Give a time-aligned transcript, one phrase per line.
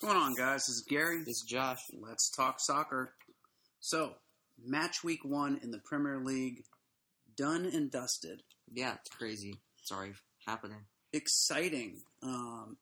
[0.00, 0.66] What's going on, guys?
[0.66, 1.24] This is Gary.
[1.24, 1.80] This is Josh.
[1.92, 3.14] Let's talk soccer.
[3.80, 4.12] So,
[4.64, 6.62] match week one in the Premier League,
[7.36, 8.44] done and dusted.
[8.72, 9.56] Yeah, it's crazy.
[9.90, 10.12] Already
[10.46, 10.82] happening.
[11.12, 12.76] Exciting um,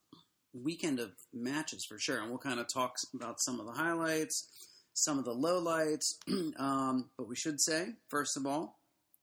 [0.53, 4.47] weekend of matches for sure, and we'll kind of talk about some of the highlights,
[4.93, 6.17] some of the lowlights.
[6.61, 8.79] um, but we should say, first of all,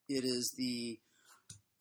[0.10, 0.98] it is the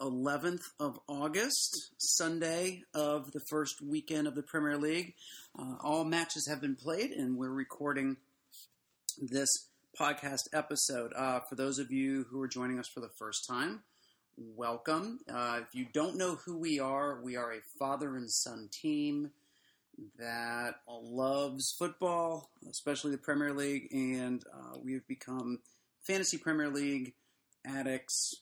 [0.03, 5.14] 11th of August, Sunday of the first weekend of the Premier League.
[5.57, 8.17] Uh, all matches have been played, and we're recording
[9.21, 9.49] this
[9.99, 11.12] podcast episode.
[11.14, 13.85] Uh, for those of you who are joining us for the first time,
[14.36, 15.21] welcome.
[15.32, 19.31] Uh, if you don't know who we are, we are a father and son team
[20.18, 25.61] that loves football, especially the Premier League, and uh, we've become
[26.00, 27.14] fantasy Premier League
[27.64, 28.42] addicts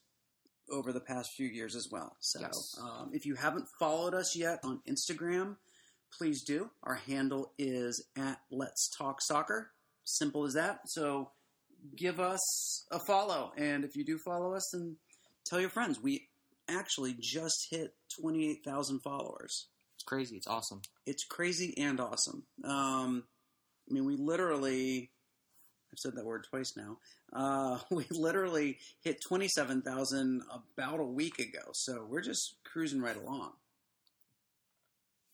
[0.70, 2.16] over the past few years as well.
[2.20, 2.74] So, Yes.
[2.80, 5.56] um, if you haven't followed us yet on Instagram,
[6.18, 6.70] please do.
[6.82, 9.72] Our handle is at Let's Talk Soccer.
[10.04, 10.80] Simple as that.
[10.88, 11.30] So,
[11.96, 14.96] give us a follow, and if you do follow us, then
[15.46, 16.00] tell your friends.
[16.00, 16.28] We
[16.68, 19.66] actually just hit twenty eight thousand followers.
[19.94, 20.36] It's crazy.
[20.36, 20.82] It's awesome.
[21.06, 22.44] It's crazy and awesome.
[22.64, 23.24] Um,
[23.88, 25.10] I mean, we literally.
[25.92, 26.98] I've said that word twice now.
[27.32, 30.42] Uh, we literally hit 27,000
[30.76, 31.70] about a week ago.
[31.72, 33.52] So we're just cruising right along.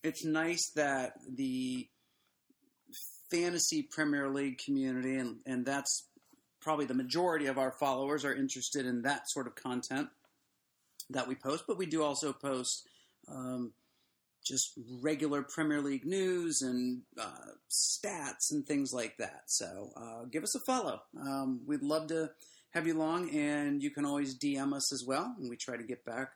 [0.02, 1.88] It's nice that the
[3.30, 6.06] fantasy Premier League community, and, and that's
[6.60, 10.08] probably the majority of our followers, are interested in that sort of content
[11.10, 11.64] that we post.
[11.66, 12.88] But we do also post
[13.28, 13.72] um,
[14.46, 19.42] just regular Premier League news and uh, stats and things like that.
[19.46, 21.02] So uh, give us a follow.
[21.20, 22.30] Um, we'd love to
[22.70, 25.34] have you along, and you can always DM us as well.
[25.38, 26.30] And we try to get back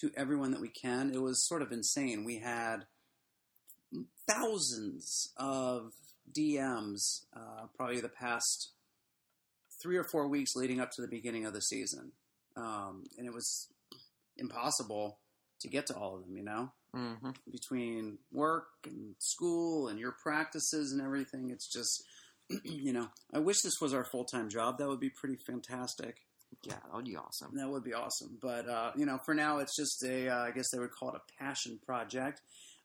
[0.00, 1.12] to everyone that we can.
[1.14, 2.24] It was sort of insane.
[2.24, 2.86] We had
[4.28, 5.92] thousands of
[6.36, 8.72] DMs, uh, probably the past
[9.80, 12.12] three or four weeks leading up to the beginning of the season,
[12.56, 13.68] um, and it was
[14.36, 15.18] impossible
[15.60, 16.36] to get to all of them.
[16.36, 21.50] You know hmm between work and school and your practices and everything.
[21.50, 22.04] It's just,
[22.64, 24.78] you know, I wish this was our full time job.
[24.78, 26.18] That would be pretty fantastic.
[26.62, 27.50] Yeah, that would be awesome.
[27.56, 28.38] That would be awesome.
[28.40, 31.10] But, uh, you know, for now, it's just a, uh, I guess they would call
[31.10, 32.40] it a passion project.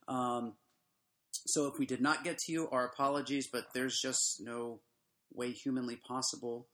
[0.07, 0.53] Um,
[1.45, 4.79] so if we did not get to you, our apologies, but there's just no
[5.33, 6.67] way humanly possible.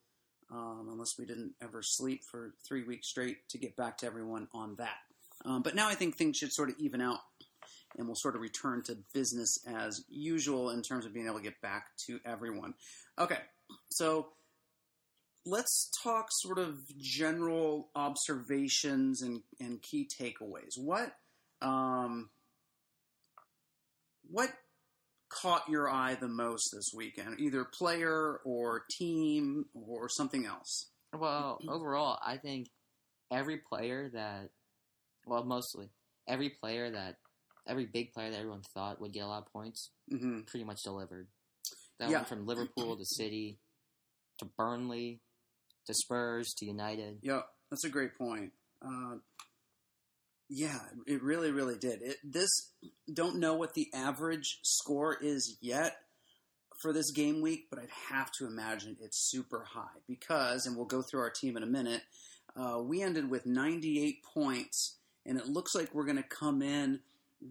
[0.52, 4.48] Um, unless we didn't ever sleep for three weeks straight to get back to everyone
[4.54, 4.98] on that.
[5.46, 7.20] Um, but now I think things should sort of even out
[7.98, 11.44] and we'll sort of return to business as usual in terms of being able to
[11.44, 12.74] get back to everyone.
[13.18, 13.40] Okay,
[13.90, 14.28] so
[15.46, 20.78] let's talk sort of general observations and, and key takeaways.
[20.78, 21.16] What
[21.62, 22.30] um,
[24.30, 24.50] what
[25.30, 27.40] caught your eye the most this weekend?
[27.40, 30.90] Either player or team or something else?
[31.14, 32.68] Well, overall, I think
[33.32, 34.50] every player that,
[35.26, 35.90] well, mostly
[36.28, 37.18] every player that,
[37.68, 40.82] every big player that everyone thought would get a lot of points, hmm pretty much
[40.84, 41.28] delivered.
[42.00, 42.18] That Yeah.
[42.18, 43.60] went from Liverpool to City
[44.40, 45.22] to Burnley
[45.86, 47.20] to Spurs to United.
[47.22, 48.52] Yeah, that's a great point.
[48.82, 49.18] Uh,
[50.50, 52.02] yeah, it really, really did.
[52.02, 52.50] It, this
[53.12, 55.98] don't know what the average score is yet
[56.82, 60.86] for this game week, but I'd have to imagine it's super high because, and we'll
[60.86, 62.02] go through our team in a minute.
[62.56, 67.00] Uh, we ended with 98 points, and it looks like we're going to come in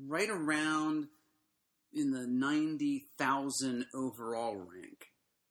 [0.07, 1.09] right around
[1.93, 5.07] in the 90,000 overall rank,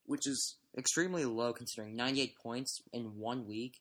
[0.05, 3.79] which is Extremely low considering 98 points in one week,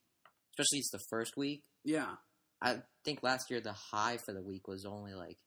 [0.51, 1.63] especially it's the first week.
[1.83, 2.15] yeah,
[2.61, 5.39] I think last year the high for the week was only like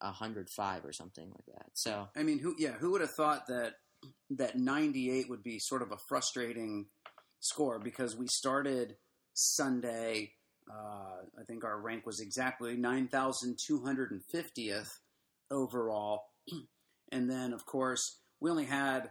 [0.00, 1.70] 105 or something like that.
[1.74, 2.54] So I mean, who?
[2.58, 3.74] Yeah, who would have thought that
[4.30, 6.86] that 98 would be sort of a frustrating
[7.40, 8.96] score because we started
[9.34, 10.30] Sunday.
[10.70, 14.98] Uh, I think our rank was exactly 9,250th
[15.50, 16.24] overall,
[17.12, 19.10] and then of course we only had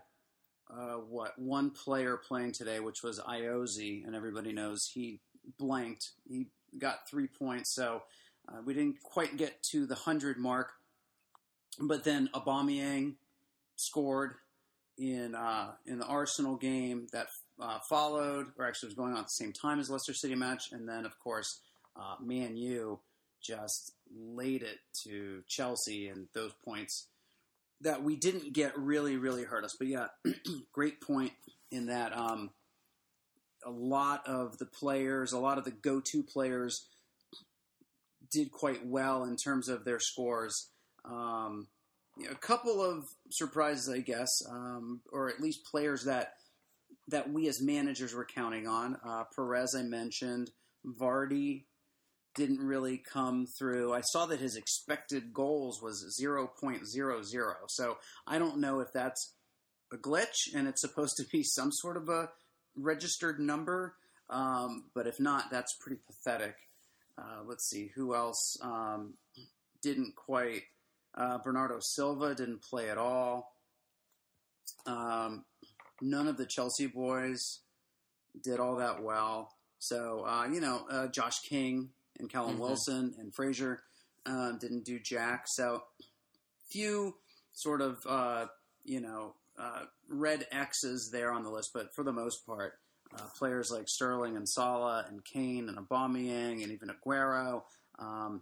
[0.69, 5.21] uh, what one player playing today, which was Ayoze, and everybody knows he
[5.57, 6.12] blanked.
[6.27, 8.03] He got three points, so
[8.50, 10.74] uh, we didn't quite get to the hundred mark.
[11.80, 13.15] But then Aubameyang
[13.75, 14.36] scored
[14.98, 17.27] in uh, in the Arsenal game that
[17.62, 20.71] uh, followed, or actually was going on at the same time as Leicester City match,
[20.71, 21.62] and then of course
[21.95, 23.00] uh, Man U
[23.42, 27.07] just laid it to Chelsea, and those points
[27.81, 29.75] that we didn't get really really hurt us.
[29.77, 30.07] But yeah,
[30.71, 31.33] great point
[31.71, 32.15] in that.
[32.18, 32.51] Um,
[33.65, 36.88] a lot of the players, a lot of the go-to players,
[38.31, 40.69] did quite well in terms of their scores.
[41.03, 41.68] Um,
[42.30, 46.33] a couple of surprises, I guess, um, or at least players that
[47.07, 48.98] that we as managers were counting on.
[49.06, 50.51] Uh, Perez, I mentioned.
[50.86, 51.63] Vardy
[52.36, 53.94] didn't really come through.
[53.94, 57.54] I saw that his expected goals was 0.00.
[57.68, 59.33] So I don't know if that's
[59.92, 62.30] a glitch and it's supposed to be some sort of a
[62.75, 63.95] registered number.
[64.30, 66.56] Um, but if not, that's pretty pathetic.
[67.18, 69.15] Uh, let's see who else um,
[69.81, 70.63] didn't quite.
[71.15, 73.56] Uh, Bernardo Silva didn't play at all.
[74.86, 75.45] Um,
[76.02, 77.60] none of the Chelsea boys
[78.44, 79.52] did all that well.
[79.80, 81.90] So uh, you know, uh, Josh King
[82.20, 82.60] and Callum Mhm.
[82.60, 83.84] Wilson and Fraser
[84.26, 85.46] um, didn't do jack.
[85.48, 85.84] So
[86.70, 87.16] few
[87.54, 88.48] sort of uh,
[88.84, 92.74] you know uh, red X's there on the list, but for the most part,
[93.16, 97.64] uh, players like Sterling and Salah and Kane and Aubameyang and even Aguero.
[98.00, 98.42] Um,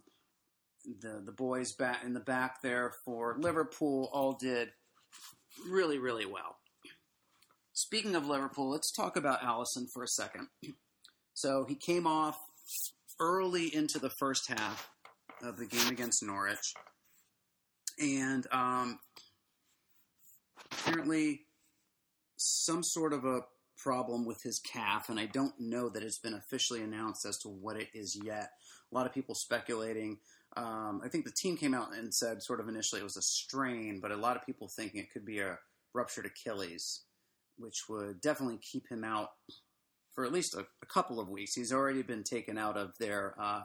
[1.01, 4.69] the the boys back in the back there for Liverpool all did
[5.69, 6.57] really really well.
[7.75, 10.47] Speaking of Liverpool, let's talk about Alisson for a second.
[11.37, 12.37] So he came off
[13.19, 14.89] early into the first half
[15.43, 16.73] of the game against Norwich,
[17.99, 18.99] and um,
[20.71, 21.41] apparently
[22.37, 23.41] some sort of a
[23.77, 27.49] problem with his calf, and I don't know that it's been officially announced as to
[27.49, 28.47] what it is yet.
[28.93, 30.19] A lot of people speculating.
[30.55, 33.21] Um, I think the team came out and said, sort of initially, it was a
[33.21, 35.59] strain, but a lot of people thinking it could be a
[35.93, 37.03] ruptured Achilles,
[37.57, 39.29] which would definitely keep him out
[40.13, 41.53] for at least a, a couple of weeks.
[41.55, 43.63] He's already been taken out of their uh,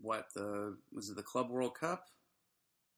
[0.00, 2.04] what the was it the Club World Cup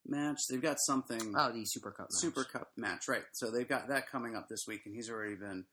[0.05, 0.39] match?
[0.49, 1.33] They've got something.
[1.35, 2.07] Oh, the Super Cup.
[2.09, 2.21] match.
[2.21, 3.23] Super Cup match, right?
[3.33, 5.65] So they've got that coming up this week, and he's already been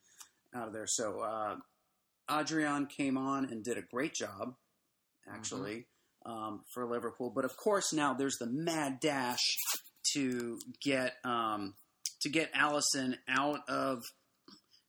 [0.55, 0.87] out of there.
[0.87, 1.57] So uh,
[2.31, 4.55] Adrian came on and did a great job,
[5.29, 5.87] actually,
[6.25, 7.33] um, for Liverpool.
[7.35, 9.43] But of course, now there's the mad dash
[10.15, 11.75] to get um,
[12.21, 14.03] to get Alisson out of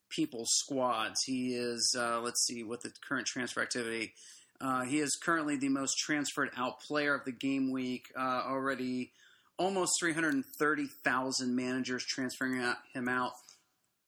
[0.10, 1.24] people's squads.
[1.26, 4.14] He is, uh, let's see, what the current transfer activity.
[4.62, 8.06] Uh, he is currently the most transferred out player of the game week.
[8.18, 9.12] Uh, already
[9.58, 13.32] almost 330,000 managers transferring out, him out,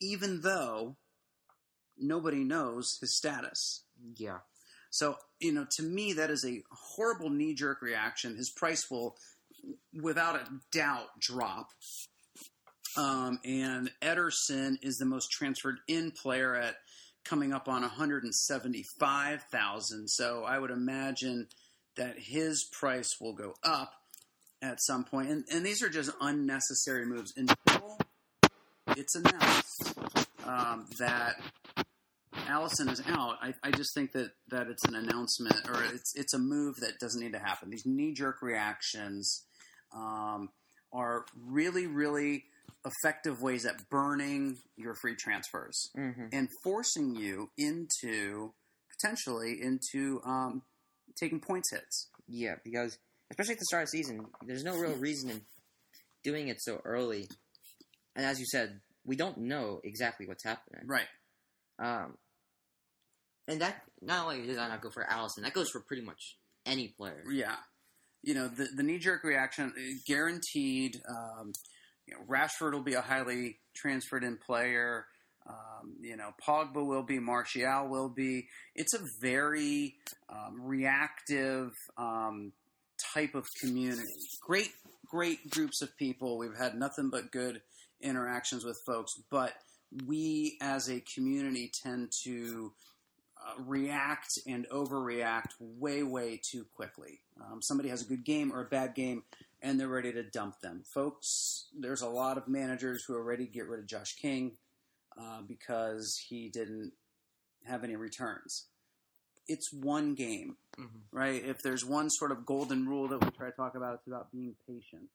[0.02, 0.96] even though
[1.98, 3.84] nobody knows his status.
[4.16, 4.40] Yeah.
[4.90, 8.36] So, you know, to me, that is a horrible knee jerk reaction.
[8.36, 9.16] His price will,
[9.94, 11.70] without a doubt, drop.
[12.98, 16.76] Um, and Ederson is the most transferred in player at
[17.24, 20.10] coming up on 175,000.
[20.10, 21.48] So I would imagine
[21.96, 23.94] that his price will go up
[24.62, 25.30] at some point.
[25.30, 27.98] And, and these are just unnecessary moves until
[28.96, 29.94] it's announced
[30.46, 31.34] um, that
[32.48, 33.38] Alisson is out.
[33.42, 36.98] I, I just think that, that it's an announcement or it's it's a move that
[37.00, 37.70] doesn't need to happen.
[37.70, 39.44] These knee jerk reactions
[39.94, 40.50] um,
[40.94, 42.46] are really really
[42.86, 46.28] effective ways at burning your free transfers Mm-hmm.
[46.32, 48.54] and forcing you into
[49.00, 50.62] potentially into um,
[51.20, 52.10] taking points hits.
[52.28, 52.98] Yeah, because
[53.32, 55.42] especially at the start of the season, there's no real reason in
[56.24, 57.28] doing it so early.
[58.16, 60.82] And as you said, we don't know exactly what's happening.
[60.88, 61.08] Right.
[61.80, 62.18] Um,
[63.48, 66.38] and that not only does that not go for Alisson, that goes for pretty much
[66.66, 67.24] any player.
[67.32, 67.56] Yeah.
[68.24, 71.00] You know, the, the knee jerk reaction, uh, guaranteed.
[71.08, 71.54] Um,
[72.08, 75.06] you know, Rashford will be a highly transferred in player.
[75.48, 78.48] Um, you know, Pogba will be, Martial will be.
[78.76, 79.96] It's a very
[80.30, 82.52] um, reactive um,
[83.14, 84.04] type of community.
[84.42, 84.72] Great,
[85.06, 86.38] great groups of people.
[86.38, 87.62] We've had nothing but good
[88.02, 89.54] interactions with folks, but
[90.06, 92.74] we as a community tend to
[93.38, 97.22] uh, react and overreact way, way too quickly.
[97.40, 99.24] Um, somebody has a good game or a bad game,
[99.62, 100.84] and they're ready to dump them.
[100.94, 104.58] Folks, there's a lot of managers who are ready to get rid of Josh King
[105.20, 106.94] uh, because he didn't
[107.66, 108.68] have any returns.
[109.48, 111.02] It's one game, Mhm.
[111.12, 111.44] right?
[111.44, 114.32] If there's one sort of golden rule that we try to talk about, it's about
[114.32, 115.10] being patient.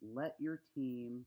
[0.00, 1.26] Let your team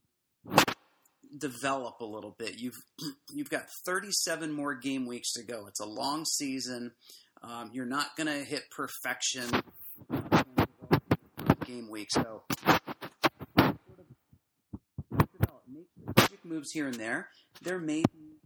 [1.38, 2.58] develop a little bit.
[2.60, 2.78] You've
[3.34, 5.68] you've got 37 more game weeks to go.
[5.68, 6.94] It's a long season.
[7.44, 9.50] Um, you're not going to hit perfection
[11.76, 12.12] game week.
[12.12, 12.44] So
[15.68, 17.30] make moves here and there.
[17.62, 18.40] There may be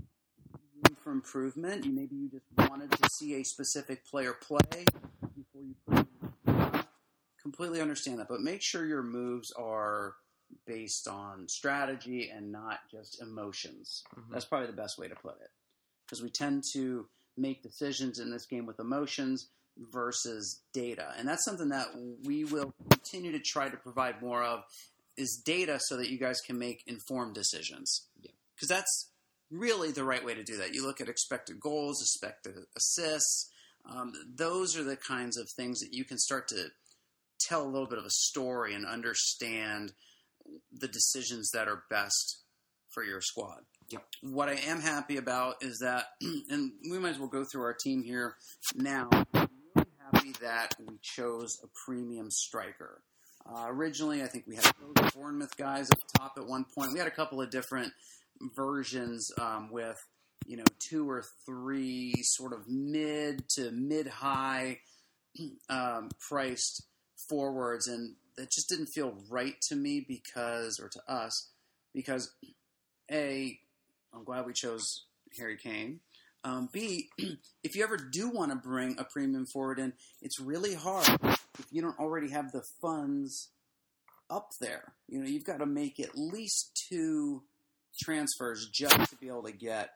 [0.87, 1.85] room for improvement.
[1.85, 4.85] Maybe you just wanted to see a specific player play
[5.35, 6.85] before you put.
[7.41, 10.15] Completely understand that, but make sure your moves are
[10.65, 14.03] based on strategy and not just emotions.
[14.15, 14.31] Mhm.
[14.31, 15.51] That's probably the best way to put it.
[16.05, 17.07] Because we tend to
[17.37, 21.13] make decisions in this game with emotions versus data.
[21.17, 21.87] And that's something that
[22.23, 24.63] we will continue to try to provide more of
[25.17, 28.07] is data so that you guys can make informed decisions.
[28.21, 28.31] Yeah.
[28.55, 29.09] Because that's
[29.51, 30.73] really the right way to do that.
[30.73, 33.49] You look at expected goals, expected assists.
[33.89, 36.67] Um, those are the kinds of things that you can start to
[37.39, 39.93] tell a little bit of a story and understand
[40.71, 42.43] the decisions that are best
[42.89, 43.61] for your squad.
[43.89, 44.03] Yep.
[44.21, 47.73] What I am happy about is that, and we might as well go through our
[47.73, 48.35] team here
[48.75, 49.09] now.
[50.41, 53.01] That we chose a premium striker.
[53.45, 56.91] Uh, originally, I think we had both Bournemouth guys up top at one point.
[56.93, 57.91] We had a couple of different
[58.55, 59.97] versions um, with,
[60.45, 64.79] you know, two or three sort of mid to mid high
[65.69, 66.83] um, priced
[67.27, 71.49] forwards, and that just didn't feel right to me because, or to us,
[71.93, 72.31] because
[73.11, 73.57] a,
[74.13, 75.05] I'm glad we chose
[75.37, 75.99] Harry Kane.
[76.43, 77.09] Um, B,
[77.63, 81.65] if you ever do want to bring a premium forward in, it's really hard if
[81.71, 83.49] you don't already have the funds
[84.29, 84.93] up there.
[85.07, 87.43] You know, you've got to make at least two
[88.01, 89.89] transfers just to be able to get,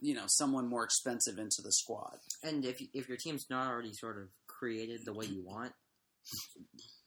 [0.00, 2.18] you know, someone more expensive into the squad.
[2.42, 5.72] And if if your team's not already sort of created the way you want,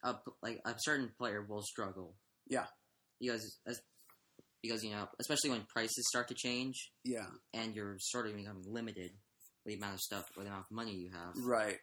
[0.04, 2.16] a, like a certain player will struggle.
[2.48, 2.66] Yeah.
[3.20, 3.82] Because as
[4.68, 8.64] because you know, especially when prices start to change Yeah, and you're sort of becoming
[8.68, 9.12] limited
[9.66, 11.78] with the amount of stuff, with the amount of money you have, right.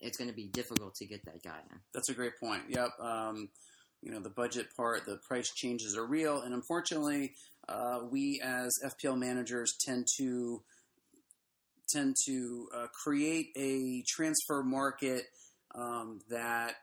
[0.00, 1.78] it's going to be difficult to get that guy in.
[1.92, 2.62] That's a great point.
[2.68, 2.90] Yep.
[3.00, 3.48] Um,
[4.02, 7.32] you know, the budget part, the price changes are real, and unfortunately,
[7.68, 10.62] uh, we as FPL managers tend to
[11.88, 15.24] tend to uh, create a transfer market
[15.74, 16.74] um, that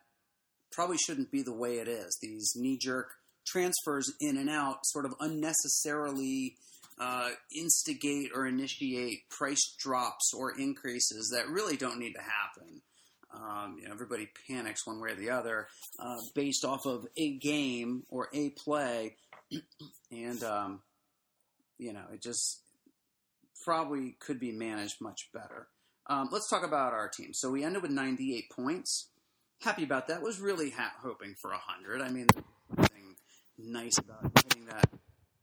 [0.72, 2.18] probably shouldn't be the way it is.
[2.22, 3.12] These knee jerk
[3.46, 6.56] transfers in and out sort of unnecessarily
[7.00, 12.82] uh, instigate or initiate price drops or increases that really don't need to happen.
[13.34, 15.68] Um, you know, everybody panics one way or the other
[16.00, 19.16] uh, based off of a game or a play,
[20.12, 20.82] and um,
[21.80, 22.62] you know, it just
[23.64, 25.68] probably could be managed much better.
[26.08, 27.30] Um, let's talk about our team.
[27.34, 29.10] So we ended with 98 points.
[29.62, 30.22] Happy about that.
[30.22, 32.02] Was really ha- hoping for 100.
[32.02, 32.28] I mean,
[33.64, 34.90] nice about hitting that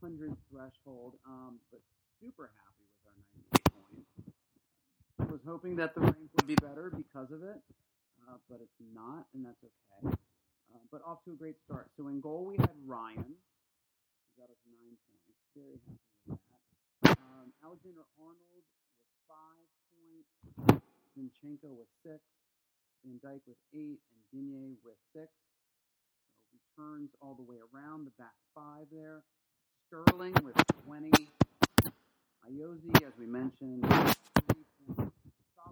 [0.01, 1.81] 100 threshold, um, but
[2.21, 4.09] super happy with our 98 points.
[5.21, 7.61] I was hoping that the rank would be better because of it,
[8.29, 10.17] uh, but it's not, and that's okay.
[10.73, 11.89] Uh, but off to a great start.
[11.97, 13.35] So in goal, we had Ryan.
[13.35, 15.21] He got us nine points.
[15.57, 17.19] Very happy with that.
[17.19, 20.31] Um, Alexander Arnold with five points.
[21.19, 22.23] Zinchenko with six.
[23.03, 23.99] Van Dijk with eight.
[23.99, 25.29] And Digne with six.
[26.81, 29.23] So returns all the way around the back five there.
[29.87, 30.55] Sterling with
[30.87, 31.11] 20.
[32.47, 33.85] Ayoze, as we mentioned.
[33.87, 34.15] Salah,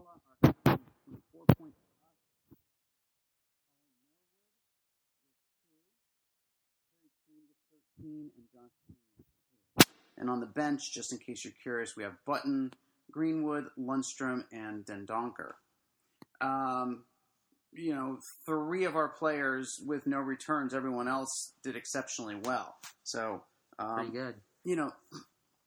[0.05, 1.79] our captain, with 24 points.
[2.01, 2.57] Colin Norwood with two.
[7.01, 7.61] Harry Kane with
[8.03, 8.31] 13.
[8.37, 10.21] And Josh Green with two.
[10.21, 12.73] And on the bench, just in case you're curious, we have Button,
[13.11, 15.53] Greenwood, Lundstram, and Dendoncker.
[16.41, 17.05] Um,
[17.79, 20.75] you know, three of our players with no returns.
[20.75, 22.77] Everyone else did exceptionally well.
[23.05, 23.43] So,
[23.79, 24.35] um, Pretty good.
[24.65, 24.93] you know,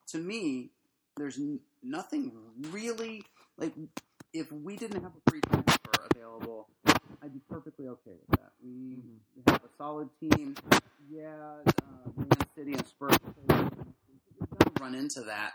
[0.08, 0.72] to me,
[1.18, 2.32] there's n- nothing
[2.72, 3.24] really
[3.58, 3.74] like
[4.34, 6.68] if we didn't have a free transfer available,
[7.22, 8.51] I'd be perfectly okay with that.
[8.63, 9.51] We Mhm.
[9.51, 10.56] have a solid team.
[11.10, 13.18] Yeah, uh, Man City and Spurs.
[13.48, 13.70] You're
[14.80, 15.53] run into that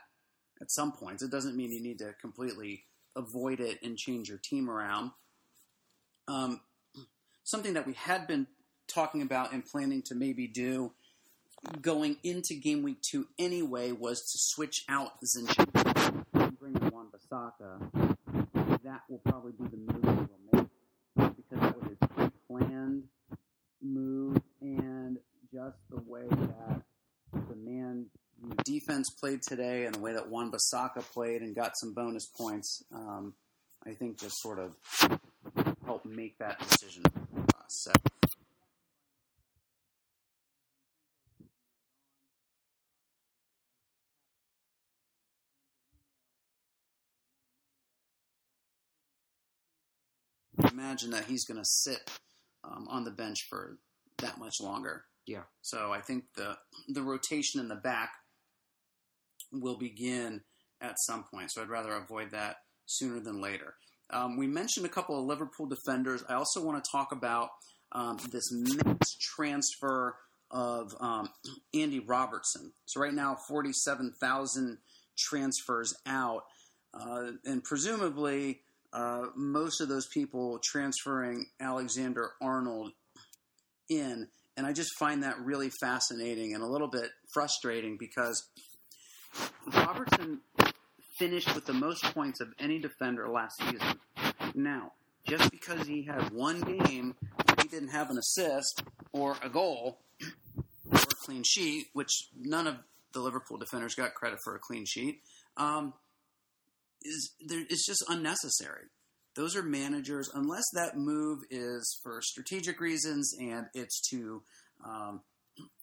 [0.60, 1.22] at some points.
[1.22, 2.84] It doesn't mean you need to completely
[3.16, 5.10] avoid it and change your team around.
[6.28, 6.60] Um,
[7.44, 8.46] something that we had been
[8.88, 10.92] talking about and planning to maybe do
[11.80, 18.14] going into game week two anyway was to switch out Zinchenko and bring in Wan-Bissaka.
[18.84, 23.04] That will probably be the move we'll make because that was a pre-planned
[23.82, 25.18] move and
[25.52, 26.82] just the way that
[27.32, 28.06] the man
[28.64, 33.34] defense played today and the way that Wan-Bissaka played and got some bonus points, um,
[33.86, 34.72] I think just sort of
[35.86, 37.68] helped make that decision for us.
[37.68, 37.92] So.
[50.72, 52.10] imagine that he's going to sit
[52.64, 53.78] um, on the bench for
[54.18, 55.04] that much longer.
[55.26, 55.42] Yeah.
[55.62, 56.56] So I think the
[56.88, 58.10] the rotation in the back
[59.52, 60.42] will begin
[60.80, 61.50] at some point.
[61.50, 63.74] So I'd rather avoid that sooner than later.
[64.10, 66.22] Um, we mentioned a couple of Liverpool defenders.
[66.28, 67.50] I also want to talk about
[67.92, 70.16] um, this mixed transfer
[70.50, 71.28] of um,
[71.74, 72.72] Andy Robertson.
[72.86, 74.78] So right now, forty-seven thousand
[75.18, 76.44] transfers out,
[76.94, 78.60] uh, and presumably
[78.92, 82.92] uh, most of those people transferring Alexander Arnold
[83.88, 84.28] in.
[84.56, 88.42] and I just find that really fascinating and a little bit frustrating because
[89.72, 90.40] Robertson
[91.18, 93.98] finished with the most points of any defender last season.
[94.54, 94.92] Now,
[95.26, 97.14] just because he had one game
[97.62, 98.82] he didn't have an assist
[99.12, 99.98] or a goal
[100.90, 102.76] or a clean sheet, which none of
[103.12, 105.20] the Liverpool defenders got credit for a clean sheet,
[105.56, 105.94] um,
[107.02, 108.84] is there, it's just unnecessary.
[109.34, 114.42] Those are managers, unless that move is for strategic reasons and it's to,
[114.84, 115.20] um,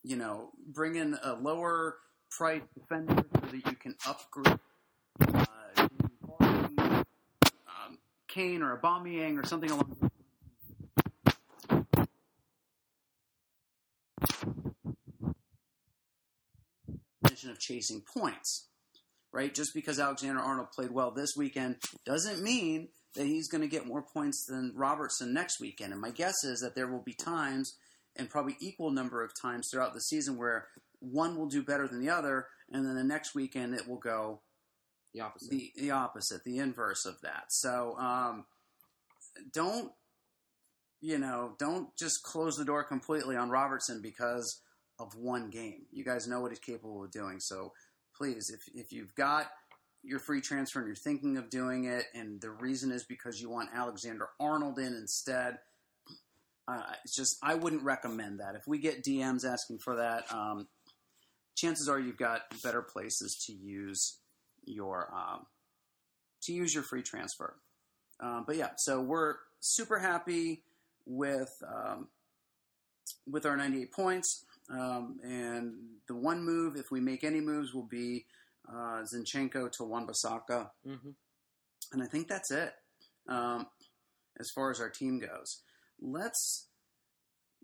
[0.04, 1.98] you know, bring in a lower
[2.32, 4.58] price defender so that you can upgrade
[5.22, 5.88] uh,
[6.42, 7.98] um,
[8.34, 9.96] Kane or Aubameyang or something along
[17.50, 18.70] of chasing points,
[19.32, 19.54] right?
[19.54, 21.76] Just because Alexander Arnold played well this weekend
[22.06, 25.92] doesn't mean that he's going to get more points than Robertson next weekend.
[25.92, 27.76] And my guess is that there will be times,
[28.16, 30.68] and probably equal number of times throughout the season, where
[31.00, 34.42] one will do better than the other, and then the next weekend it will go
[35.14, 35.50] The opposite.
[35.50, 37.46] the the opposite, the inverse of that.
[37.50, 38.46] So um,
[39.52, 39.92] don't
[41.02, 41.54] you know?
[41.60, 44.62] Don't just close the door completely on Robertson because
[45.00, 45.86] of one game.
[45.92, 47.40] You guys know what he's capable of doing.
[47.40, 47.74] So
[48.18, 49.48] please, if if you've got
[50.02, 53.50] your free transfer and you're thinking of doing it, and the reason is because you
[53.50, 55.60] want Alexander Arnold in instead.
[56.66, 58.56] Uh, it's just I wouldn't recommend that.
[58.56, 60.68] If we get DMs asking for that, um,
[61.56, 64.20] chances are you've got better places to use
[64.66, 65.46] your um,
[66.44, 67.56] to use your free transfer.
[68.20, 70.64] Um, but yeah, so we're super happy
[71.06, 72.08] with um,
[73.30, 74.46] with our 98 points.
[74.70, 75.74] Um, and
[76.08, 78.26] the one move, if we make any moves, will be
[78.70, 80.70] uh, Zinchenko to Wan-Bissaka.
[80.86, 81.10] hmm
[81.92, 82.74] And I think that's it
[83.28, 83.68] um,
[84.40, 85.62] as far as our team goes.
[86.02, 86.68] Let's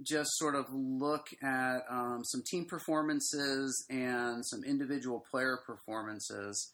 [0.02, 6.74] just sort of look at um, some team performances and some individual player performances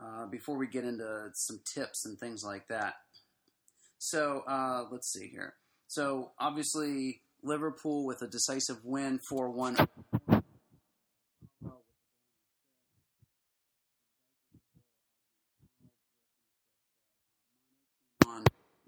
[0.00, 2.94] uh, before we get into some tips and things like that.
[3.98, 5.54] So uh, let's see here.
[5.86, 9.76] So obviously, Liverpool with a decisive win 4 1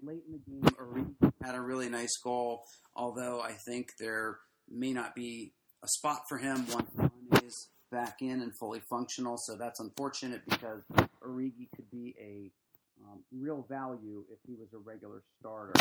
[0.07, 0.61] late in the game.
[0.79, 2.63] Origi had a really nice goal,
[2.95, 4.39] although I think there
[4.69, 9.37] may not be a spot for him once Mane is back in and fully functional.
[9.37, 10.81] So that's unfortunate because
[11.25, 12.51] Origi could be a
[13.05, 15.73] um, real value if he was a regular starter.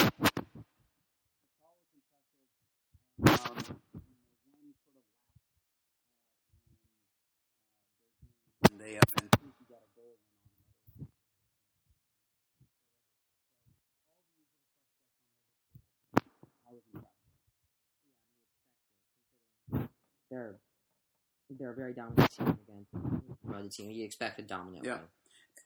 [3.28, 3.56] Um,
[8.78, 9.36] they impressed.
[20.30, 20.56] They're
[21.50, 22.90] they're a very dominant team against
[23.48, 23.90] another team.
[23.90, 24.94] You expect a dominant Yeah.
[24.96, 25.04] win.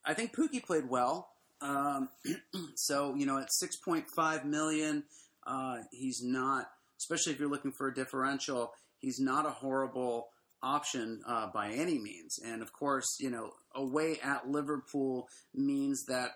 [0.05, 1.29] I think Pukki played well.
[1.61, 2.09] Um,
[2.75, 5.03] so you know, at six point five million,
[5.45, 6.67] uh, he's not.
[6.97, 10.29] Especially if you're looking for a differential, he's not a horrible
[10.61, 12.37] option uh, by any means.
[12.45, 16.31] And of course, you know, away at Liverpool means that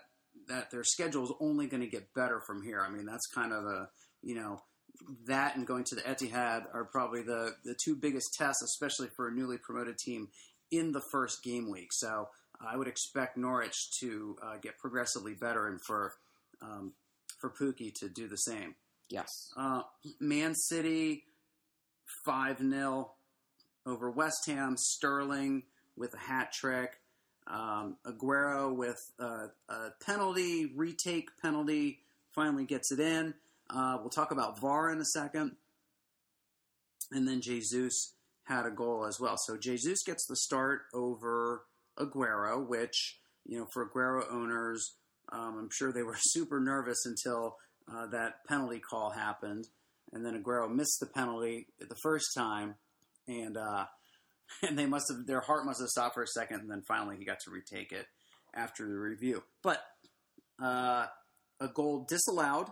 [0.48, 2.80] that their schedule is only going to get better from here.
[2.80, 3.88] I mean, that's kind of the
[4.22, 4.62] you know
[5.26, 9.28] that and going to the Etihad are probably the the two biggest tests, especially for
[9.28, 10.28] a newly promoted team
[10.70, 11.88] in the first game week.
[11.92, 12.28] So
[12.60, 16.14] I would expect Norwich to uh, get progressively better, and for
[16.62, 16.92] um,
[17.40, 18.74] for Pukki to do the same.
[19.08, 19.28] Yes.
[19.56, 19.82] Uh,
[20.20, 21.24] Man City
[22.24, 23.12] five 0
[23.86, 24.76] over West Ham.
[24.76, 25.64] Sterling
[25.96, 26.98] with a hat trick.
[27.46, 32.00] Um, Aguero with uh, a penalty retake penalty
[32.34, 33.34] finally gets it in.
[33.68, 35.52] Uh, we'll talk about VAR in a second,
[37.10, 39.36] and then Jesus had a goal as well.
[39.36, 41.64] So Jesus gets the start over
[41.98, 44.94] Aguero, which you know for Aguero owners,
[45.32, 47.56] um, I'm sure they were super nervous until
[47.92, 49.66] uh, that penalty call happened,
[50.12, 52.76] and then Aguero missed the penalty the first time,
[53.26, 53.86] and uh,
[54.62, 57.16] and they must have their heart must have stopped for a second, and then finally
[57.16, 58.06] he got to retake it
[58.54, 59.42] after the review.
[59.62, 59.82] But
[60.62, 61.06] uh,
[61.60, 62.68] a goal disallowed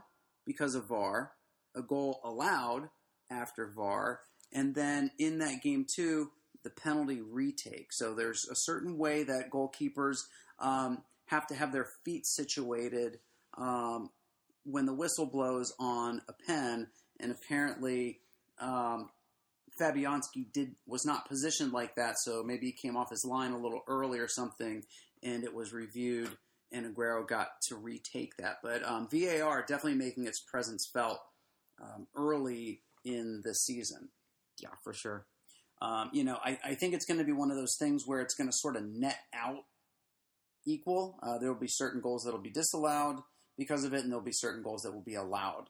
[0.46, 1.32] because of VAR,
[1.74, 2.88] a goal allowed
[3.30, 4.20] after VAR,
[4.52, 6.30] and then in that game too,
[6.62, 7.88] the penalty retake.
[7.92, 10.18] So there's a certain way that goalkeepers
[10.58, 13.18] um, have to have their feet situated
[13.56, 14.10] um,
[14.64, 16.88] when the whistle blows on a pen,
[17.20, 18.20] and apparently
[18.60, 19.10] um,
[19.80, 23.58] Fabianski did was not positioned like that, so maybe he came off his line a
[23.58, 24.82] little early or something,
[25.22, 26.30] and it was reviewed,
[26.74, 28.58] and Aguero got to retake that.
[28.62, 31.20] But um, VAR definitely making its presence felt
[31.80, 34.08] um, early in the season.
[34.58, 35.26] Yeah, for sure.
[35.80, 38.20] Um, you know, I, I think it's going to be one of those things where
[38.20, 39.64] it's going to sort of net out
[40.66, 41.18] equal.
[41.22, 43.16] Uh, there will be certain goals that will be disallowed
[43.58, 45.68] because of it, and there'll be certain goals that will be allowed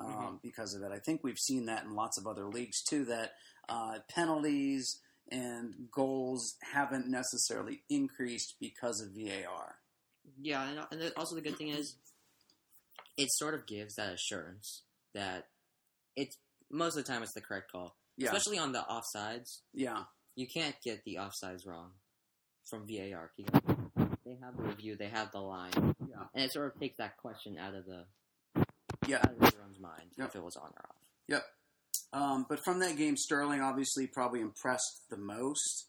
[0.00, 0.42] um, Mhm.
[0.42, 0.90] because of it.
[0.92, 3.04] I think we've seen that in lots of other leagues too.
[3.04, 3.32] That
[3.68, 9.76] uh, penalties and goals haven't necessarily increased because of VAR.
[10.40, 11.96] Yeah, and, and the- also the good thing is,
[13.16, 14.82] it sort of gives that assurance
[15.14, 15.46] that
[16.16, 16.36] it's
[16.70, 19.60] most of the time it's the correct call, Yeah, especially on the offsides.
[19.72, 21.92] yeah, You can't get the offsides wrong
[22.68, 23.30] from VAR
[24.24, 27.16] they have the review, they have the line, yeah, and it sort of takes that
[27.18, 28.04] question out of the
[29.06, 29.18] yeah.
[29.18, 30.28] out of everyone's mind Yep.
[30.28, 30.96] if it was on or off.
[31.28, 31.42] Yep.
[32.14, 35.86] Um, but from that game, Sterling obviously probably impressed the most.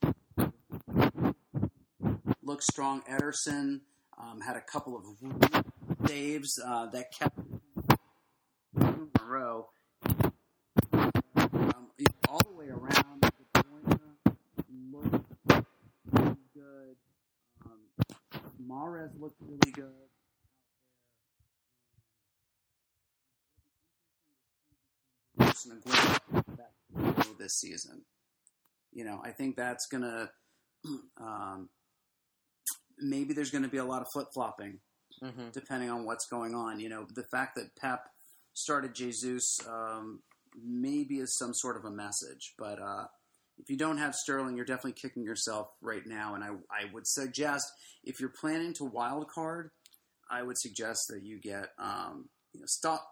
[2.44, 3.02] Looked strong.
[3.10, 3.82] Ederson
[4.18, 5.04] um, had a couple of
[6.08, 7.38] saves uh, that kept
[8.78, 9.68] in a row.
[10.04, 11.88] Um,
[12.30, 13.24] all the way around,
[14.92, 15.24] looked
[16.12, 16.96] really good.
[17.66, 17.80] Um,
[18.68, 19.92] Mahrez looked really good.
[26.58, 26.72] Back
[27.40, 28.02] this season.
[28.94, 30.30] You know, I think that's gonna
[31.20, 31.70] um,
[33.00, 34.80] maybe there's going to be a lot of flip flopping
[35.24, 35.52] Mm-hmm.
[35.54, 36.82] depending on what's going on.
[36.82, 38.10] You know, the fact that Pep
[38.54, 40.20] started Jesus um,
[40.62, 43.06] maybe is some sort of a message, but uh,
[43.58, 46.36] if you don't have Sterling, you're definitely kicking yourself right now.
[46.36, 47.72] And I, I would suggest
[48.04, 49.72] if you're planning to wild card,
[50.30, 53.08] I would suggest that you get um, you know stop.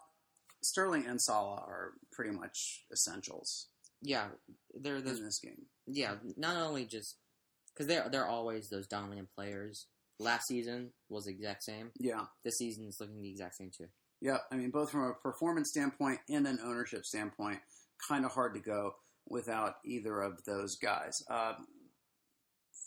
[0.62, 3.68] Sterling and Salah are pretty much essentials
[4.02, 4.26] Yeah,
[4.74, 5.66] they're in this game.
[5.86, 7.16] Yeah, not only just
[7.74, 9.86] because they're they're always those dominant players.
[10.20, 11.90] Last season was the exact same.
[11.98, 13.88] Yeah, This season is looking the exact same too.
[14.20, 14.38] yeah.
[14.52, 17.58] I mean, both from a performance standpoint and an ownership standpoint,
[18.08, 18.92] kind of hard to go
[19.28, 21.20] without either of those guys.
[21.28, 21.54] Uh,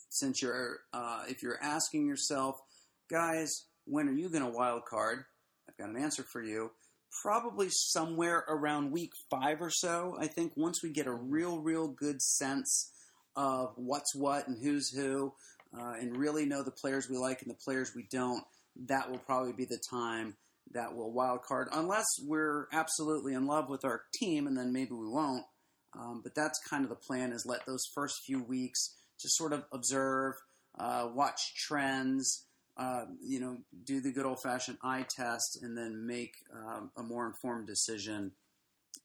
[0.09, 2.55] since you're, uh, if you're asking yourself,
[3.09, 5.25] guys, when are you going to wild card?
[5.69, 6.71] I've got an answer for you.
[7.21, 10.15] Probably somewhere around week five or so.
[10.19, 12.91] I think once we get a real, real good sense
[13.37, 15.31] of what's what and who's who,
[15.77, 18.43] uh, and really know the players we like and the players we don't,
[18.87, 20.35] that will probably be the time
[20.73, 24.91] that we'll wild card, unless we're absolutely in love with our team, and then maybe
[24.91, 25.45] we won't.
[25.97, 29.53] Um, but that's kind of the plan: is let those first few weeks just sort
[29.53, 30.33] of observe,
[30.77, 32.45] uh, watch trends,
[32.77, 37.03] uh, you know, do the good old fashioned eye test, and then make um, a
[37.03, 38.31] more informed decision.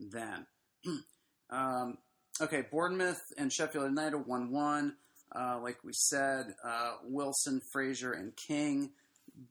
[0.00, 0.46] Then,
[1.50, 1.98] um,
[2.40, 4.96] okay, Bournemouth and Sheffield United one one.
[5.34, 8.90] Uh, like we said, uh, Wilson, Fraser, and King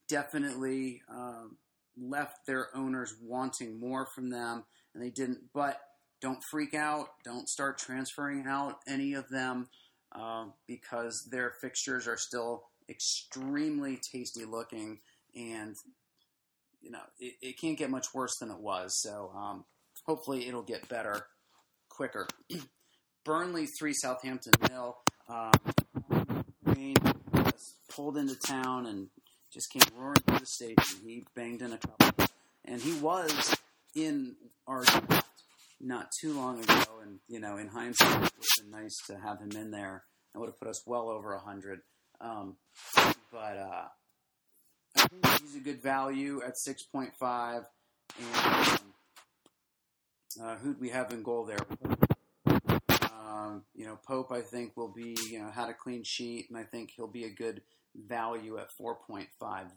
[0.07, 1.57] definitely um,
[1.99, 4.63] left their owners wanting more from them,
[4.93, 5.39] and they didn't.
[5.53, 5.79] But
[6.21, 7.07] don't freak out.
[7.25, 9.69] Don't start transferring out any of them
[10.11, 14.99] um, because their fixtures are still extremely tasty looking,
[15.35, 15.75] and
[16.81, 19.01] you know it, it can't get much worse than it was.
[19.01, 19.65] So um,
[20.05, 21.25] hopefully it'll get better
[22.01, 22.27] quicker.
[23.25, 24.97] Burnley three, Southampton nil.
[25.29, 25.51] Um,
[27.91, 29.07] pulled into town and
[29.53, 31.05] just came roaring through the station.
[31.05, 32.25] He banged in a couple,
[32.65, 33.55] and he was
[33.95, 34.35] in
[34.65, 34.83] our
[35.79, 36.81] not too long ago.
[37.03, 40.03] And you know, in hindsight, it would have been nice to have him in there.
[40.33, 41.81] It would have put us well over a hundred.
[42.19, 42.55] Um,
[43.31, 43.85] but uh,
[44.97, 47.65] I think he's a good value at six point five.
[48.17, 48.90] And um,
[50.41, 51.65] uh, who'd we have in goal there?
[53.11, 56.57] Um, you know, Pope, I think, will be, you know, had a clean sheet, and
[56.57, 57.61] I think he'll be a good
[57.95, 59.27] value at 4.5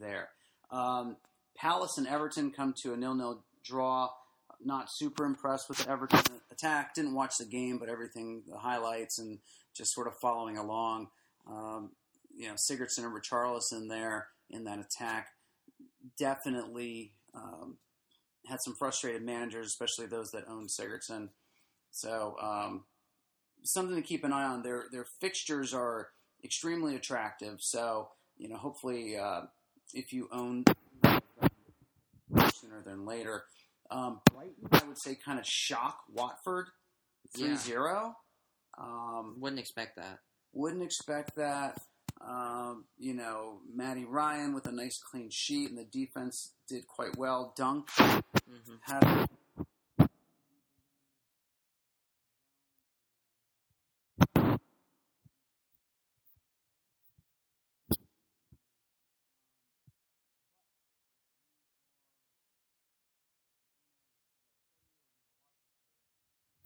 [0.01, 0.31] there.
[0.71, 1.17] Um,
[1.57, 4.09] Palace and Everton come to a nil-nil draw.
[4.65, 6.95] Not super impressed with the Everton attack.
[6.95, 9.39] Didn't watch the game, but everything, the highlights, and
[9.75, 11.09] just sort of following along.
[11.49, 11.91] Um,
[12.35, 15.29] you know, Sigurdsson and Richarlison there in that attack
[16.19, 17.79] definitely um,
[18.47, 21.29] had some frustrated managers, especially those that own Sigurdsson.
[21.91, 22.85] So um,
[23.63, 24.63] something to keep an eye on.
[24.63, 26.09] Their their fixtures are
[26.43, 27.59] extremely attractive.
[27.61, 29.43] So you know, hopefully, uh,
[29.93, 30.65] if you own
[32.53, 33.45] sooner than later,
[33.91, 36.67] um, Brighton, I would say, kind of shock Watford
[37.37, 37.55] Yeah.
[37.55, 38.15] 3-0.
[38.77, 40.19] Um, Wouldn't expect that.
[40.53, 41.81] wouldn't expect that.
[42.27, 47.17] Um, you know, Matty Ryan with a nice clean sheet, and the defense did quite
[47.19, 47.53] well.
[47.57, 49.29] Dunk hmm had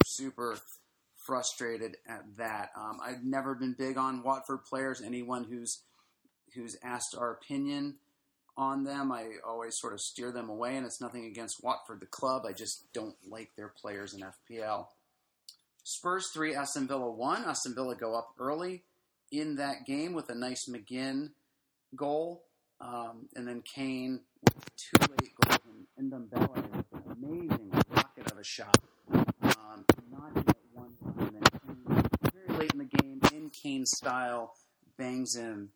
[0.05, 0.57] super
[1.29, 2.71] frustrated at that.
[2.75, 5.03] Um, I've never been big on Watford players.
[5.03, 5.83] Anyone who's
[6.55, 7.97] who's asked our opinion
[8.57, 12.07] on them, I always sort of steer them away, and it's nothing against Watford, the
[12.07, 12.45] club.
[12.49, 14.87] I just don't like their players in FPL.
[15.85, 17.45] Spurs 3, Aston Villa 1.
[17.45, 18.85] Aston Villa go up early
[19.31, 21.31] in that game with a nice McGinn
[21.95, 22.45] goal.
[22.81, 25.61] Um, and then Kane with two late goals
[25.99, 28.77] and Ndombele with an amazing rocket of a shot.
[29.12, 31.14] Um, not at one time.
[31.19, 34.53] And then Kane, very late in the game, in Kane style,
[34.97, 35.69] bangs in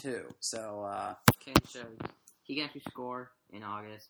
[0.00, 0.24] two.
[0.40, 1.96] So, uh, Kane shows
[2.42, 4.08] he can actually score in August.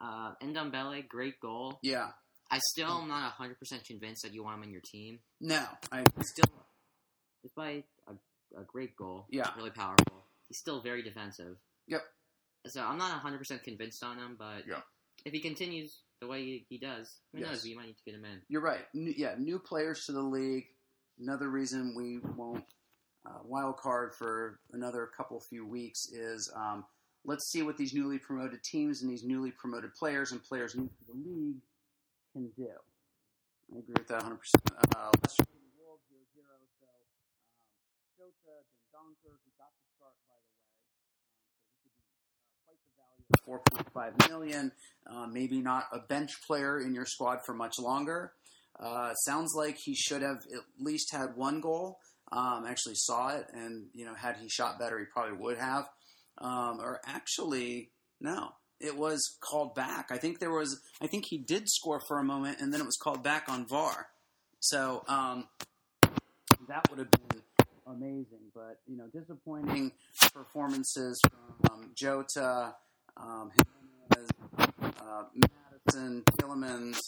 [0.00, 1.78] Uh, Ndombele, great goal.
[1.82, 2.08] yeah.
[2.50, 3.54] I still am not 100%
[3.86, 5.20] convinced that you want him in your team.
[5.40, 6.52] No, I Still,
[7.42, 8.12] despite a,
[8.60, 9.50] a great goal, Yeah.
[9.56, 11.56] really powerful, he's still very defensive.
[11.88, 12.02] Yep.
[12.66, 14.82] So I'm not 100% convinced on him, but Yeah.
[15.24, 17.48] If he continues the way he, he does, who Yes.
[17.50, 17.64] knows?
[17.64, 18.40] We might need to get him in.
[18.48, 18.86] You're right.
[18.94, 20.66] N- yeah, new players to the league.
[21.18, 22.64] Another reason we won't
[23.26, 26.84] uh, wild card for another couple few weeks is um,
[27.24, 30.88] let's see what these newly promoted teams and these newly promoted players and players new
[30.88, 31.62] to the league
[32.32, 32.74] can do.
[33.74, 34.34] I agree with that 100%.
[34.96, 36.44] Uh, Leicester beat Wolves 0 0.
[36.82, 37.06] So um,
[38.18, 42.50] Jota, Dendoncker, who got the start, by the way, um, so he could be uh,
[42.66, 44.72] quite the value at 4.5 million.
[45.06, 48.32] Uh, maybe not a bench player in your squad for much longer.
[48.78, 51.98] Uh, sounds like he should have at least had one goal.
[52.30, 55.88] Um, actually saw it, and you know, had he shot better, he probably would have.
[56.38, 57.90] Um, or actually,
[58.20, 60.08] no, it was called back.
[60.10, 60.80] I think there was.
[61.00, 63.66] I think he did score for a moment, and then it was called back on
[63.66, 64.06] VAR.
[64.60, 65.48] So um,
[66.68, 67.42] that would have been
[67.86, 69.92] amazing, but you know, disappointing
[70.32, 71.20] performances
[71.66, 72.74] from Jota,
[73.16, 73.50] um,
[74.80, 76.98] uh, Maddison, Tielemans,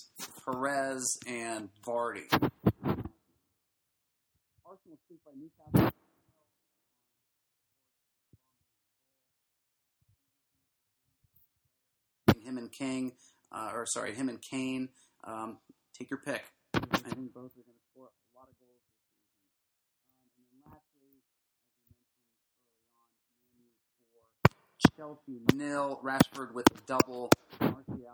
[0.44, 2.28] Perez, and Vardy.
[4.64, 5.92] Arsenal speak by Newcastle.
[12.44, 13.12] Him and King,
[13.50, 14.90] uh, or sorry, him and Kane.
[15.24, 15.58] Um,
[15.98, 16.44] take your pick.
[16.74, 19.32] I think both are going to score a lot of goals this season.
[20.20, 21.24] Um, and then lastly,
[21.88, 23.08] as we mentioned early on,
[23.56, 24.28] Man U for
[24.96, 27.30] Chelsea nil, Rashford with a double,
[27.60, 28.04] Martial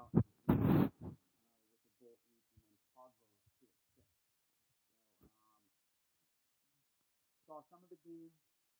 [7.50, 8.30] saw some of the game.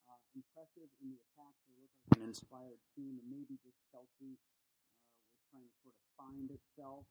[0.07, 1.55] Uh, impressive in the attack.
[1.67, 4.39] They look like an inspired team, and maybe just Chelsea
[5.03, 7.05] uh, was trying to sort of find itself.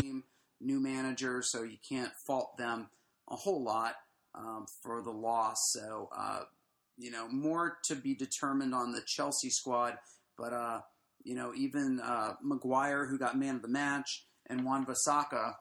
[0.00, 0.24] Team,
[0.60, 2.88] new manager, so you can't fault them
[3.28, 3.94] a whole lot
[4.34, 5.58] um, for the loss.
[5.72, 6.48] So, uh,
[6.96, 9.94] you know, more to be determined on the Chelsea squad,
[10.38, 10.80] but uh,
[11.24, 15.54] you know, even uh, Maguire, who got man of the match, and Wan-Bissaka,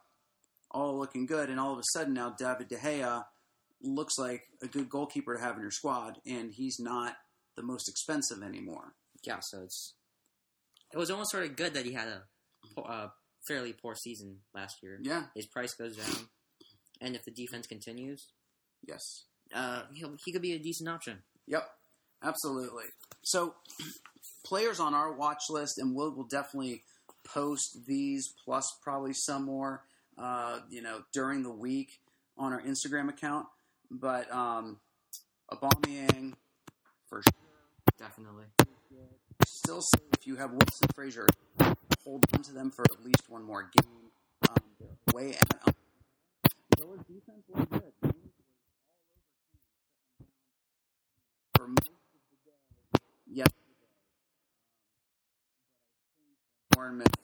[0.72, 3.24] all looking good, and all of a sudden now David De Gea
[3.82, 7.15] looks like a good goalkeeper to have in your squad, and he's not
[7.56, 8.94] the most expensive anymore.
[9.24, 9.96] Yeah, so it's
[10.94, 13.08] it was almost sort of good that he had a uh,
[13.48, 15.00] fairly poor season last year.
[15.02, 16.30] Yeah, His price goes down,
[17.00, 18.28] and if the defense continues,
[18.88, 19.26] yes.
[19.54, 21.20] Uh, he'll, he could be a decent option.
[21.48, 21.70] Yep,
[22.24, 22.86] absolutely.
[23.22, 23.56] So,
[24.46, 26.84] players on our watch list, and we'll, we'll definitely
[27.24, 29.84] post these plus probably some more,
[30.18, 32.00] uh, you know, during the week
[32.38, 33.48] on our Instagram account.
[33.90, 34.80] But um,
[35.52, 36.34] Aubameyang,
[37.08, 37.34] for sure.
[38.00, 38.46] Definitely.
[39.46, 41.28] Still, say if you have Wilson Fraser,
[42.04, 43.92] hold on to them for at least one more game.
[44.50, 45.68] Um, they're way out.
[45.68, 45.74] Um,
[46.78, 47.84] Villa's defense was good.
[48.04, 48.32] James was all over Kane,
[50.04, 51.93] shutting them down for most of
[52.32, 53.56] the day yesterday.
[56.15, 56.32] Um,
[56.71, 57.15] Bournemouth.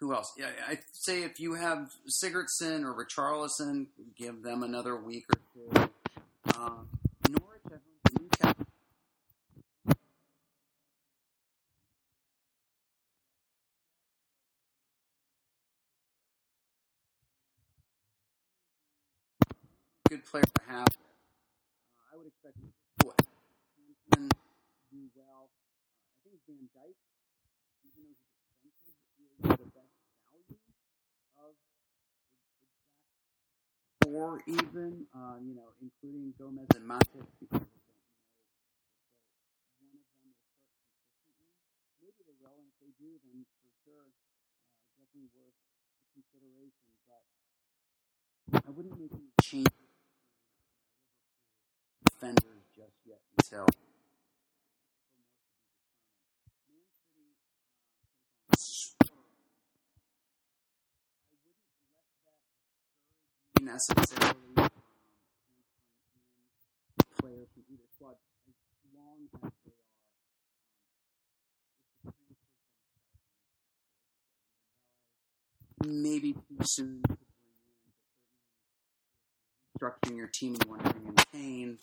[0.00, 0.34] Who else?
[0.36, 3.86] Yeah, I'd say if you have Sigurdsson or Richarlison,
[4.18, 5.90] give them another week or two.
[6.58, 6.88] Um,
[7.30, 8.66] Norwich at home to Newcastle.
[20.22, 20.86] Good player to have.
[20.86, 24.30] Uh, I would expect and
[24.94, 25.50] do well.
[25.50, 26.94] Uh, I think Van Dijk,
[27.82, 28.14] even though
[28.62, 29.90] he's expensive, is the best
[30.30, 30.46] value
[31.42, 31.74] of the,
[33.98, 37.66] the four, even uh, you know, including Gomez and Matip, because
[42.38, 45.58] will, and if they do, then for sure, uh, definitely worth
[46.14, 46.94] consideration.
[47.10, 49.91] But I wouldn't make any changes
[52.22, 53.68] offenders just yet himself.
[63.60, 64.68] necessarily um,
[67.20, 68.16] players from either squad
[68.48, 68.54] as
[68.92, 69.70] long as they
[72.04, 72.12] are
[75.86, 77.02] um, maybe too soon
[80.16, 81.78] your team you want to in Kane,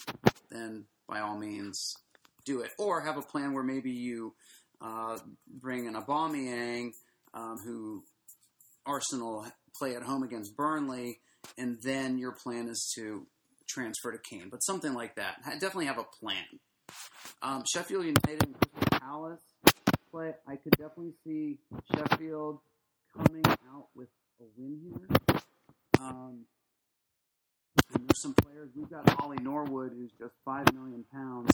[0.49, 1.93] then by all means
[2.45, 2.71] do it.
[2.77, 4.33] Or have a plan where maybe you
[4.81, 6.91] uh, bring in Aubameyang,
[7.33, 8.03] um, who
[8.85, 9.45] Arsenal
[9.77, 11.19] play at home against Burnley,
[11.57, 13.27] and then your plan is to
[13.67, 14.47] transfer to Kane.
[14.49, 15.35] But something like that.
[15.43, 16.45] Ha- Definitely have a plan.
[17.41, 19.39] Um, Sheffield United and Crystal Palace
[20.11, 20.33] play.
[20.47, 21.57] I could definitely see
[21.93, 22.59] Sheffield
[23.15, 24.07] coming out with
[24.41, 25.39] a win here.
[26.01, 26.45] Um,
[27.93, 28.07] and
[28.75, 31.51] We've got Ollie Norwood, who's just five million pounds.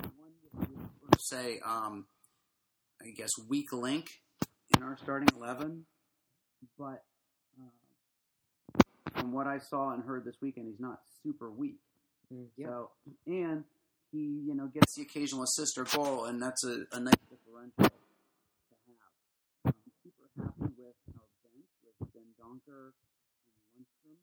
[0.00, 0.06] Be
[1.00, 2.06] sort of say, um,
[3.00, 4.20] I guess, weak link
[4.76, 5.86] in our starting eleven,
[6.78, 7.04] but
[7.58, 8.80] uh,
[9.12, 11.78] from what I saw and heard this weekend, he's not super weak.
[12.58, 12.90] So,
[13.26, 13.64] and
[14.10, 17.72] he, you know, gets the occasional assist or goal, and that's a, a nice differential
[17.78, 17.90] to have.
[19.66, 20.72] I'm super happy
[21.06, 22.92] with our bench with Dendoncker
[23.74, 24.20] and Lundstram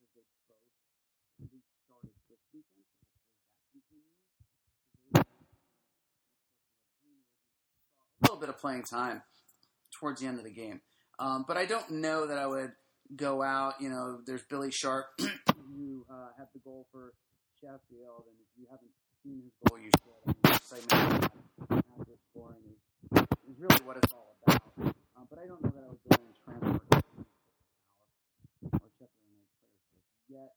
[0.00, 0.64] because they both
[1.50, 3.16] restarted this weekend, so
[3.72, 4.18] hopefully that
[5.14, 5.28] continues.
[8.20, 9.22] A little bit of playing time
[9.92, 10.80] towards the end of the game,
[11.18, 12.72] um, but I don't know that I would
[13.16, 13.80] go out.
[13.80, 17.12] You know, there's Billy Sharp who uh, had the goal for
[17.60, 18.90] Sheffield, and if you haven't
[19.22, 20.34] seen his goal, you should.
[20.44, 21.24] I excitement
[21.72, 22.76] after scoring
[23.48, 24.94] is really what it's all about.
[25.16, 27.30] Um, but I don't know that I would go in and transfer to Palace
[28.82, 30.52] or Sheffield United players just yet.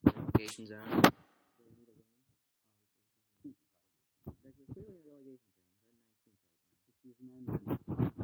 [0.05, 0.85] obviously, relegation zone.
[1.57, 2.13] They need a win.
[4.29, 5.73] Obviously, they're clearly in a relegation zone.
[5.81, 6.85] They're 19th right now.
[6.85, 7.49] The season ends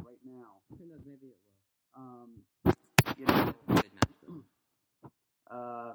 [0.05, 0.61] right now.
[0.77, 1.01] Who knows?
[1.01, 1.56] Maybe it will.
[1.97, 2.29] Um,
[3.17, 3.53] you know,
[5.51, 5.93] uh, I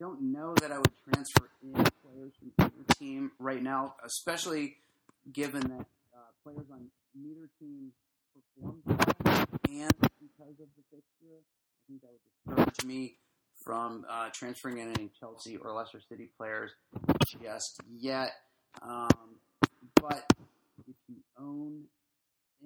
[0.00, 4.76] don't know that I would transfer in players from either team right now, especially
[5.32, 7.92] given that uh, players on neither team
[8.56, 13.16] performed well, and because of the fixture, I think that would discourage me
[13.62, 16.70] from uh, transferring in any Chelsea or Leicester City players
[17.42, 18.30] just yet.
[18.80, 19.36] Um,
[20.00, 20.24] but
[20.88, 21.82] if you own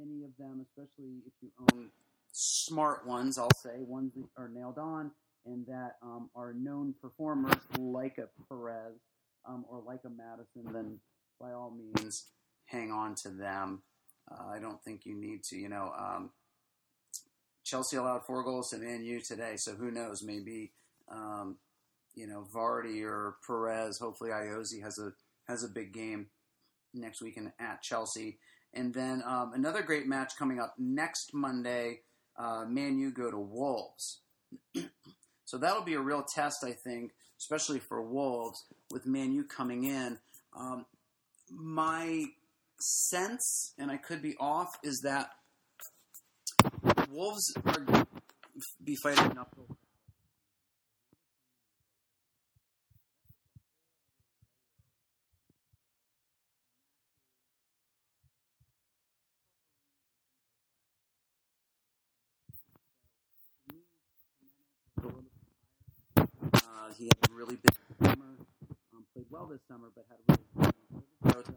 [0.00, 1.90] any of them, especially if you own
[2.32, 5.11] smart ones, I'll say ones that are nailed on
[5.44, 8.94] and that um, are known performers like a Perez
[9.48, 10.98] um, or like a Maddison, then
[11.40, 12.26] by all means
[12.66, 13.82] hang on to them.
[14.30, 15.92] Uh, I don't think you need to, you know.
[15.96, 16.30] Um,
[17.64, 20.22] Chelsea allowed four goals to Man U today, so who knows?
[20.22, 20.72] Maybe
[21.11, 21.56] um,
[22.14, 23.98] you know Vardy or Perez.
[23.98, 25.12] Hopefully, Ayoze has a
[25.48, 26.26] has a big game
[26.94, 28.38] next weekend at Chelsea.
[28.74, 32.00] And then um, another great match coming up next Monday.
[32.38, 34.20] Uh, Man U go to Wolves.
[35.44, 39.85] so that'll be a real test, I think, especially for Wolves with Man U coming
[39.85, 40.18] in.
[40.59, 40.85] Um,
[41.50, 42.24] my
[42.79, 45.31] sense, and I could be off, is that
[47.11, 48.07] Wolves are
[48.83, 49.76] be fighting an uphill
[66.55, 68.37] Uh, he had a really big summer.
[68.94, 70.72] Um, played well this summer, but had a really
[71.22, 71.52] growth.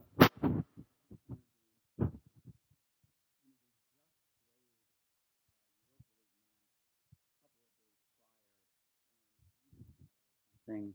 [10.66, 10.94] Thing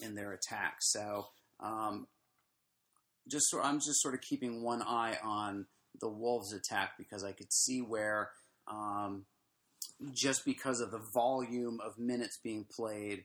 [0.00, 0.76] in their attack.
[0.80, 1.28] So,
[1.58, 2.06] um,
[3.28, 5.66] just sort, I'm just sort of keeping one eye on
[6.00, 8.30] the Wolves' attack because I could see where
[8.68, 9.24] um,
[10.12, 13.24] just because of the volume of minutes being played,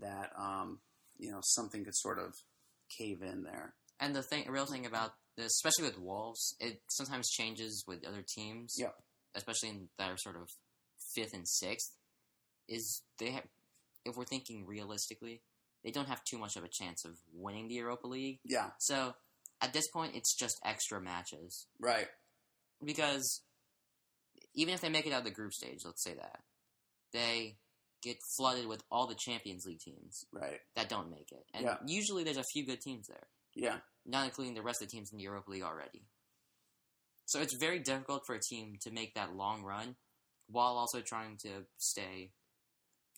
[0.00, 0.80] that um,
[1.18, 2.34] you know something could sort of
[2.96, 3.74] cave in there.
[4.00, 8.24] And the thing, real thing about this, especially with Wolves, it sometimes changes with other
[8.26, 8.76] teams.
[8.78, 8.94] Yep.
[9.34, 10.48] Especially in that are sort of
[11.14, 11.92] fifth and sixth,
[12.68, 13.44] is they have.
[14.04, 15.42] If we're thinking realistically,
[15.84, 18.38] they don't have too much of a chance of winning the Europa League.
[18.44, 19.14] Yeah, So
[19.60, 22.06] at this point, it's just extra matches right.
[22.84, 23.42] because
[24.58, 26.40] even if they make it out of the group stage, let's say that
[27.12, 27.56] they
[28.02, 30.60] get flooded with all the Champions League teams Right.
[30.74, 31.78] that don't make it, and Yeah.
[31.86, 33.28] usually there's a few good teams there.
[33.54, 33.80] Yeah.
[34.04, 36.06] not including the rest of the teams in the Europa League already.
[37.26, 39.96] So it's very difficult for a team to make that long run
[40.46, 42.32] while also trying to stay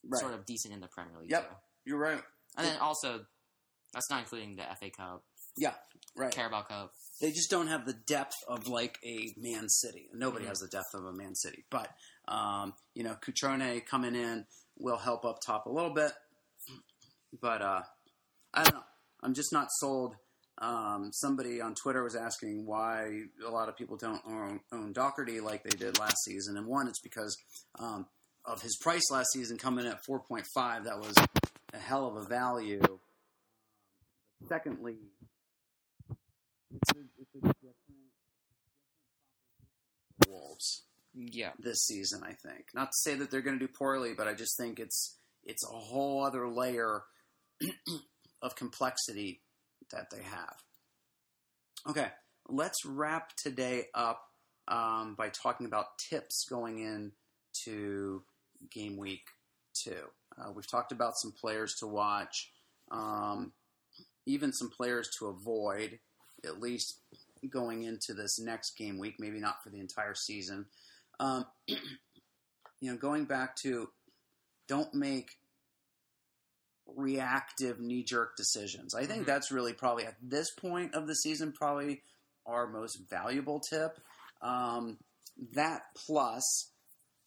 [0.02, 0.18] Right.
[0.18, 1.30] sort of decent in the Premier League.
[1.30, 1.48] Yep.
[1.48, 1.56] too.
[1.84, 2.24] You're right.
[2.56, 3.24] And then also,
[3.92, 5.24] that's not including the FA Cup,
[5.60, 5.74] Yeah.
[6.16, 6.32] Right.
[6.32, 6.92] Carabao Cup.
[7.20, 10.08] They just don't have the depth of like a Man City.
[10.14, 10.48] Nobody Mhm.
[10.48, 11.64] has the depth of a Man City.
[11.70, 11.90] But
[12.26, 14.46] um, you know, Cutrone coming in
[14.78, 16.12] will help up top a little bit.
[17.40, 17.82] But uh,
[18.54, 18.84] I don't know.
[19.22, 20.16] I'm just not sold.
[20.58, 25.40] Um, somebody on Twitter was asking why a lot of people don't own, own Doherty
[25.40, 27.36] like they did last season, and one, it's because
[27.78, 28.06] um,
[28.44, 30.84] of his price last season coming at 4.5.
[30.84, 31.14] That was
[31.72, 32.80] a hell of a value.
[34.48, 34.96] Secondly,
[36.72, 38.00] it's a, it's a different, different
[40.28, 41.52] Wolves Yeah.
[41.58, 42.22] this season.
[42.24, 44.78] I think not to say that they're going to do poorly, but I just think
[44.78, 47.02] it's it's a whole other layer
[48.42, 49.42] of complexity
[49.90, 50.56] that they have.
[51.88, 52.08] Okay,
[52.48, 54.22] let's wrap today up
[54.68, 58.22] um, by talking about tips going into
[58.70, 59.22] game week
[59.74, 60.04] two.
[60.38, 62.52] Uh, we've talked about some players to watch,
[62.90, 63.52] um,
[64.26, 65.98] even some players to avoid,
[66.44, 66.98] at least
[67.48, 69.16] going into this next game week.
[69.18, 70.66] Maybe not for the entire season.
[71.18, 71.78] Um, you
[72.82, 73.88] know, going back to
[74.68, 75.36] don't make
[76.96, 78.94] reactive knee jerk decisions.
[78.94, 79.26] I think Mhm.
[79.26, 82.02] that's really probably at this point of the season probably
[82.46, 84.00] our most valuable tip.
[84.40, 84.98] Um,
[85.52, 86.69] that plus,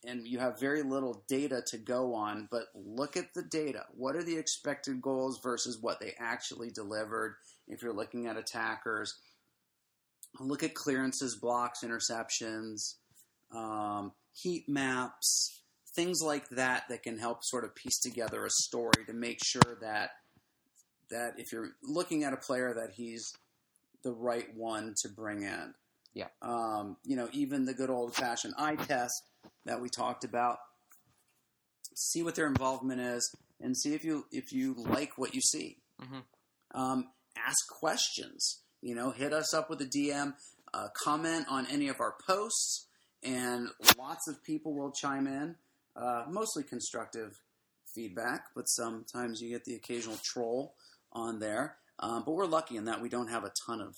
[0.05, 3.85] and you have very little data to go on, but look at the data.
[3.95, 7.35] What are the expected goals versus what they actually delivered?
[7.67, 9.15] If you're looking at attackers,
[10.39, 12.95] look at clearances, blocks, interceptions,
[13.55, 15.61] um, heat maps,
[15.95, 19.77] things like that that can help sort of piece together a story to make sure
[19.81, 20.11] that
[21.09, 23.33] that if you're looking at a player that he's
[24.03, 25.73] the right one to bring in.
[26.13, 26.27] Yeah.
[26.41, 29.23] Um, you know, even the good old fashioned eye test
[29.65, 30.57] that we talked about.
[31.95, 35.77] See what their involvement is and see if you if you like what you see.
[36.01, 36.23] Mhm.
[36.71, 38.61] Um, ask questions.
[38.81, 40.35] You know, hit us up with a DM,
[40.73, 42.87] uh, comment on any of our posts,
[43.21, 45.55] and lots of people will chime in.
[45.95, 47.39] Uh, mostly constructive
[47.93, 50.75] feedback, but sometimes you get the occasional troll
[51.11, 51.77] on there.
[51.99, 53.95] Um, but we're lucky in that we don't have a ton of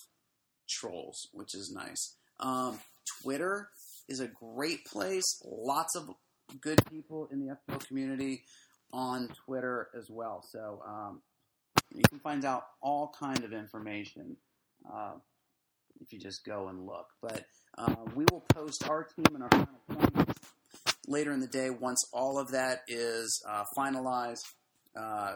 [0.68, 2.14] trolls, which is nice.
[2.38, 2.78] Um,
[3.22, 3.70] Twitter
[4.08, 5.40] is a great place.
[5.44, 6.10] Lots of
[6.60, 8.42] good people in the FPL community
[8.92, 10.44] on Twitter as well.
[10.50, 11.22] So um,
[11.92, 14.36] you can find out all kind of information
[14.90, 15.14] uh,
[16.00, 17.08] if you just go and look.
[17.20, 17.44] But
[17.76, 20.42] uh, we will post our team and our final points
[21.06, 24.44] later in the day once all of that is uh, finalized
[24.96, 25.34] uh,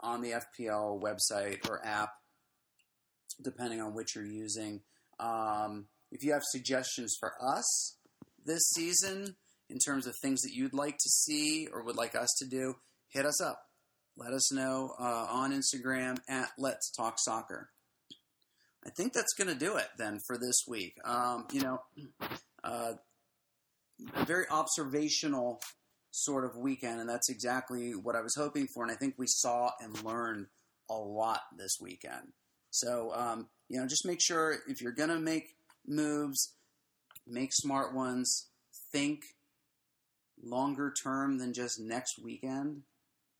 [0.00, 2.10] on the FPL website or app,
[3.42, 4.80] depending on which you're using.
[5.20, 7.96] Um, if you have suggestions for us
[8.44, 9.36] this season
[9.70, 12.74] in terms of things that you'd like to see or would like us to do,
[13.08, 13.60] hit us up.
[14.16, 17.70] Let us know uh, on Instagram at Let's Talk Soccer.
[18.86, 20.94] I think that's going to do it then for this week.
[21.04, 21.80] Um, you know,
[22.64, 22.92] uh,
[24.14, 25.60] a very observational
[26.10, 28.84] sort of weekend, and that's exactly what I was hoping for.
[28.84, 30.46] And I think we saw and learned
[30.90, 32.32] a lot this weekend.
[32.70, 36.52] So, um, you know, just make sure if you're going to make moves,
[37.26, 38.48] make smart ones,
[38.92, 39.24] think
[40.42, 42.82] longer term than just next weekend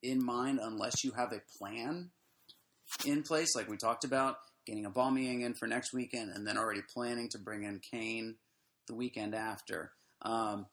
[0.02, 2.10] in mind, unless you have a plan
[3.04, 6.56] in place, like we talked about, getting a bombing in for next weekend, and then
[6.58, 8.36] already planning to bring in Kane
[8.86, 9.92] the weekend after.
[10.22, 10.66] Um,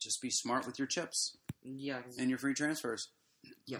[0.00, 3.08] just be smart with your chips Yeah, and your free transfers.
[3.66, 3.78] Yeah.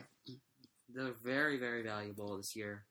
[0.89, 2.85] They're very, very valuable this year.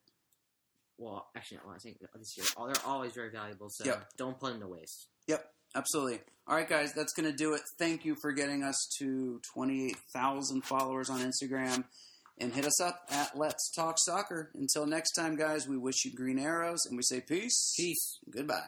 [0.97, 3.69] Well, actually, no, I think this year they're always very valuable.
[3.69, 4.09] So Yep.
[4.17, 5.07] don't put them to waste.
[5.27, 5.45] Yep,
[5.75, 6.21] absolutely.
[6.47, 7.61] All right, guys, that's going to do it.
[7.77, 11.85] Thank you for getting us to 28,000 followers on Instagram.
[12.39, 14.51] And hit us up at Let's Talk Soccer.
[14.53, 17.73] Until next time, guys, we wish you green arrows and we say peace.
[17.75, 18.19] Peace.
[18.29, 18.67] Goodbye.